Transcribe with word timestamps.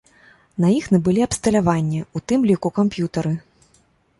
На 0.63 0.69
іх 0.77 0.87
набылі 0.95 1.21
абсталяванне, 1.27 2.01
у 2.21 2.25
тым 2.33 2.49
ліку 2.51 2.69
камп'ютары. 2.79 3.35